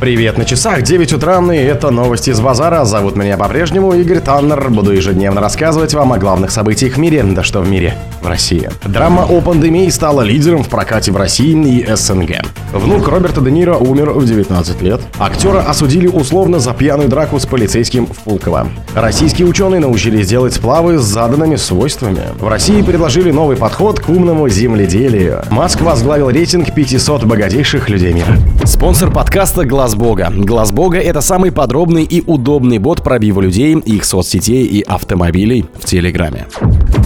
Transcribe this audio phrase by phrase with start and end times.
[0.00, 2.84] Привет на часах, 9 утра, и это новости из базара.
[2.84, 4.68] Зовут меня по-прежнему Игорь Таннер.
[4.68, 8.68] Буду ежедневно рассказывать вам о главных событиях в мире, да что в мире, в России.
[8.84, 12.42] Драма о пандемии стала лидером в прокате в России и СНГ.
[12.74, 15.00] Внук Роберта Де Ниро умер в 19 лет.
[15.20, 18.66] Актера осудили условно за пьяную драку с полицейским в Пулково.
[18.96, 22.22] Российские ученые научились делать сплавы с заданными свойствами.
[22.40, 25.42] В России предложили новый подход к умному земледелию.
[25.50, 28.36] Маск возглавил рейтинг 500 богатейших людей мира.
[28.64, 30.32] Спонсор подкаста «Глаз Бога».
[30.34, 35.84] Глаз Бога— это самый подробный и удобный бот пробива людей, их соцсетей и автомобилей в
[35.84, 36.46] Телеграме.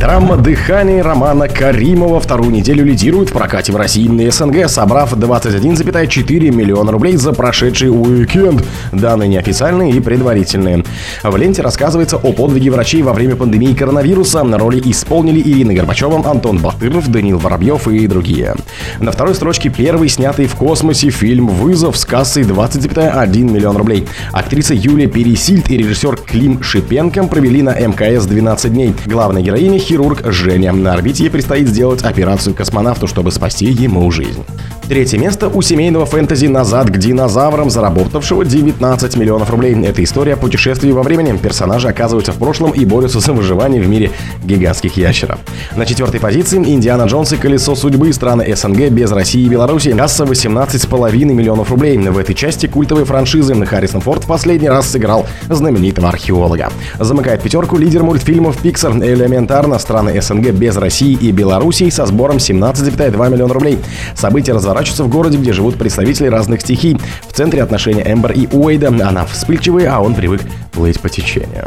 [0.01, 5.13] Драма «Дыхание» Романа Каримова вторую неделю лидирует в прокате в России и СНГ, собрав
[5.59, 8.65] 21,4 миллиона рублей за прошедший уикенд.
[8.93, 10.85] Данные неофициальные и предварительные.
[11.23, 14.43] В ленте рассказывается о подвиге врачей во время пандемии коронавируса.
[14.45, 18.55] На роли исполнили Ирина Горбачева, Антон Батыров, Данил Воробьев и другие.
[19.01, 24.07] На второй строчке первый снятый в космосе фильм «Вызов» с кассой 20,1 миллион рублей.
[24.33, 28.95] Актриса Юлия Пересильд и режиссер Клим Шипенко провели на МКС 12 дней.
[29.07, 30.73] Главная героиня хирург Женя.
[30.73, 34.45] На орбите ей предстоит сделать операцию космонавту, чтобы спасти ему жизнь.
[34.89, 39.77] Третье место у семейного фэнтези «Назад к динозаврам», заработавшего 19 миллионов рублей.
[39.85, 41.37] Это история о путешествии во времени.
[41.37, 44.11] Персонажи оказываются в прошлом и борются за выживание в мире
[44.45, 45.39] гигантских ящеров.
[45.77, 49.95] На четвертой позиции «Индиана Джонс и колесо судьбы» страны СНГ без России и Беларуси.
[50.09, 51.99] Касса 18,5 миллионов рублей.
[51.99, 56.73] В этой части культовой франшизы Харрисон Форд в последний раз сыграл знаменитого археолога.
[56.99, 63.31] Замыкает пятерку лидер мультфильмов Pixar элементарно страны СНГ без России и Белоруссии со сбором 17,2
[63.31, 63.79] миллиона рублей.
[64.15, 66.99] События разворачиваются в городе, где живут представители разных стихий.
[67.29, 68.89] В центре отношения Эмбер и Уэйда.
[68.89, 70.41] Она вспыльчивая, а он привык
[70.73, 71.67] плыть по течению.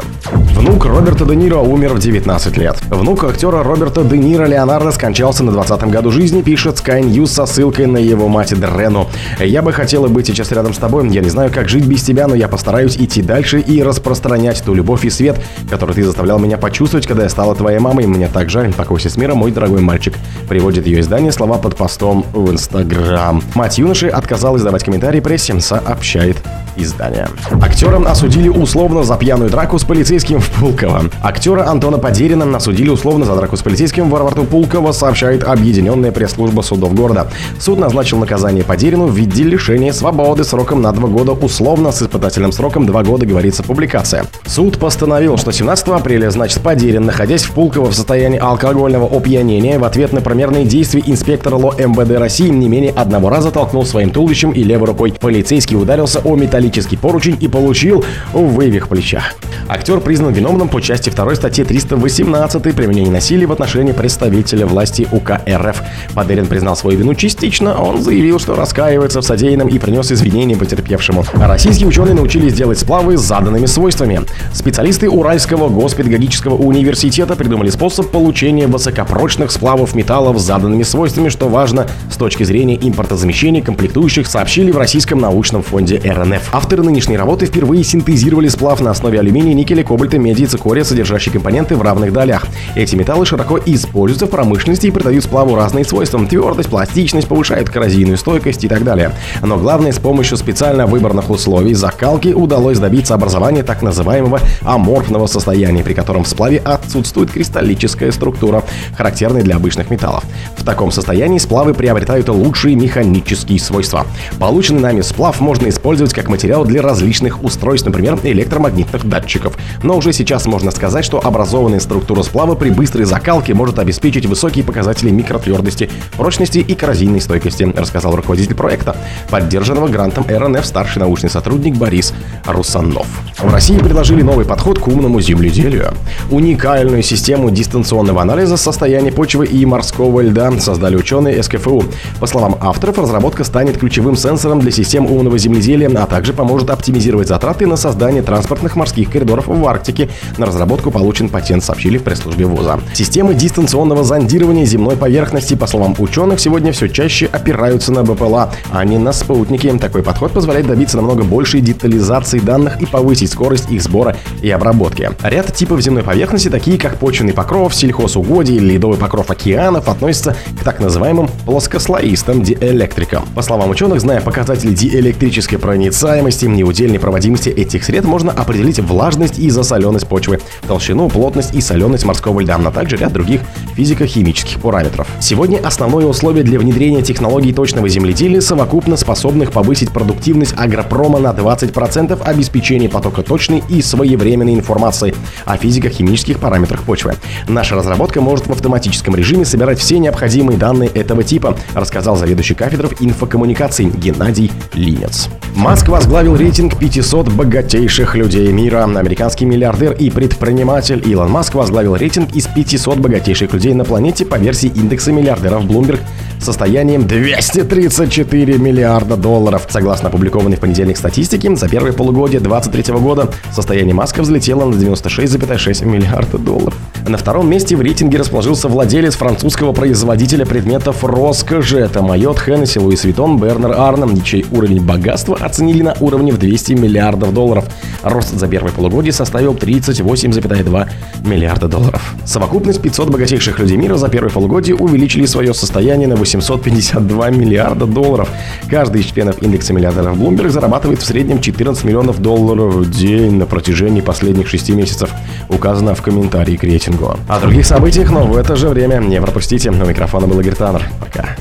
[0.54, 2.76] Внук Роберта Де Ниро умер в 19 лет.
[2.88, 7.46] Внук актера Роберта Де Ниро Леонардо скончался на 20-м году жизни, пишет Sky News со
[7.46, 9.08] ссылкой на его мать Дрену.
[9.38, 11.08] «Я бы хотела быть сейчас рядом с тобой.
[11.10, 14.72] Я не знаю, как жить без тебя, но я постараюсь идти дальше и распространять ту
[14.72, 18.06] любовь и свет, который ты заставлял меня почувствовать, когда я стала твоей мамой.
[18.06, 18.72] Мне так жаль.
[18.72, 20.14] Покойся с миром, мой дорогой мальчик».
[20.48, 23.42] Приводит ее издание слова под постом в Инстаграм.
[23.54, 26.38] Мать юноши отказалась давать комментарии прессе, сообщает
[26.76, 27.28] издание.
[27.60, 31.04] Актерам осудили условно за пьяную драку с полицейским в Пулково.
[31.22, 36.62] Актера Антона Подерина осудили условно за драку с полицейским в аэропорту Пулково, сообщает Объединенная пресс-служба
[36.62, 37.28] судов города.
[37.58, 42.52] Суд назначил наказание Подерину в виде лишения свободы сроком на два года условно с испытательным
[42.52, 44.24] сроком два года, говорится публикация.
[44.46, 49.84] Суд постановил, что 17 апреля, значит, Подерин, находясь в Пулково в состоянии алкогольного опьянения, в
[49.84, 54.52] ответ на промерные действия инспектора ЛО МВД России не менее одного раза толкнул своим туловищем
[54.52, 55.12] и левой рукой.
[55.18, 59.22] Полицейский ударился о металлический поручень и получил вывих плеча.
[59.68, 65.40] Актер признан виновным по части 2 статьи 318 применение насилия в отношении представителя власти УК
[65.48, 65.82] РФ.
[66.14, 71.24] Подерин признал свою вину частично, он заявил, что раскаивается в содеянном и принес извинения потерпевшему.
[71.34, 74.20] Российские ученые научились делать сплавы с заданными свойствами.
[74.52, 81.86] Специалисты Уральского госпедагогического университета придумали способ получения высокопрочных сплавов металлов с заданными свойствами, что важно
[82.10, 86.51] с точки зрения импортозамещения комплектующих, сообщили в Российском научном фонде РНФ.
[86.54, 91.32] Авторы нынешней работы впервые синтезировали сплав на основе алюминия, никеля, кобальта, меди и цикория, содержащие
[91.32, 92.46] компоненты в равных долях.
[92.74, 98.18] Эти металлы широко используются в промышленности и придают сплаву разные свойства– твердость, пластичность, повышают коррозийную
[98.18, 99.12] стойкость и так далее.
[99.40, 105.82] Но главное, с помощью специально выбранных условий закалки удалось добиться образования так называемого аморфного состояния,
[105.82, 108.62] при котором в сплаве отсутствует кристаллическая структура,
[108.94, 110.24] характерная для обычных металлов.
[110.54, 114.06] В таком состоянии сплавы приобретают лучшие механические свойства.
[114.38, 119.56] Полученный нами сплав можно использовать как материал для различных устройств, например, электромагнитных датчиков.
[119.82, 124.64] Но уже сейчас можно сказать, что образованная структура сплава при быстрой закалке может обеспечить высокие
[124.64, 128.96] показатели микротвердости, прочности и коррозийной стойкости, рассказал руководитель проекта,
[129.30, 132.12] поддержанного грантом РНФ старший научный сотрудник Борис
[132.46, 133.06] Русанов.
[133.38, 135.92] В России предложили новый подход к умному земледелию.
[136.30, 141.84] Уникальную систему дистанционного анализа состояния почвы и морского льда создали ученые СКФУ.
[142.20, 147.28] По словам авторов, разработка станет ключевым сенсором для систем умного земледелия, а также поможет оптимизировать
[147.28, 150.08] затраты на создание транспортных морских коридоров в Арктике.
[150.38, 152.80] На разработку получен патент, сообщили в пресс-службе ВУЗа.
[152.94, 158.84] Системы дистанционного зондирования земной поверхности, по словам ученых, сегодня все чаще опираются на БПЛА, а
[158.84, 159.70] не на спутники.
[159.78, 165.10] Такой подход позволяет добиться намного большей детализации данных и повысить скорость их сбора и обработки.
[165.22, 170.80] Ряд типов земной поверхности, такие как почвенный покров, сельхозугодий ледовый покров океанов, относятся к так
[170.80, 173.24] называемым плоскослоистым диэлектрикам.
[173.34, 178.78] По словам ученых, зная показатели диэлектрической проницаемости, проницаемости и удельной проводимости этих сред можно определить
[178.78, 183.40] влажность и засоленность почвы, толщину, плотность и соленость морского льда, а также ряд других
[183.74, 185.08] физико-химических параметров.
[185.20, 192.22] Сегодня основное условие для внедрения технологий точного земледелия совокупно способных повысить продуктивность агропрома на 20%
[192.22, 195.14] обеспечение потока точной и своевременной информации
[195.44, 197.14] о физико-химических параметрах почвы.
[197.48, 202.92] Наша разработка может в автоматическом режиме собирать все необходимые данные этого типа, рассказал заведующий кафедрой
[203.00, 205.28] инфокоммуникаций Геннадий Линец.
[205.54, 208.84] Маск возглавил рейтинг 500 богатейших людей мира.
[208.84, 214.34] Американский миллиардер и предприниматель Илон Маск возглавил рейтинг из 500 богатейших людей на планете по
[214.34, 216.00] версии индекса миллиардеров Bloomberg
[216.42, 219.66] состоянием 234 миллиарда долларов.
[219.68, 225.84] Согласно опубликованной в понедельник статистике, за первое полугодие 2023 года состояние Маска взлетело на 96,6
[225.84, 226.74] миллиарда долларов.
[227.06, 231.78] На втором месте в рейтинге расположился владелец французского производителя предметов роскоши.
[231.78, 236.74] Это Moët Hennessy Louis Vuitton, Бернар Арно, чей уровень богатства оценили на уровне в 200
[236.74, 237.64] миллиардов долларов.
[238.02, 240.88] Рост за первое полугодие составил 38,2
[241.24, 242.14] миллиарда долларов.
[242.24, 248.28] Совокупность 500 богатейших людей мира за первое полугодие увеличили свое состояние на 852 миллиарда долларов.
[248.68, 253.46] Каждый из членов индекса миллиардеров Bloomberg зарабатывает в среднем 14 миллионов долларов в день на
[253.46, 255.10] протяжении последних 6 месяцев,
[255.48, 257.16] указано в комментарии к рейтингу.
[257.28, 259.70] О других событиях, но в это же время не пропустите.
[259.70, 260.82] У микрофона был Игорь Таннер.
[261.00, 261.36] Пока.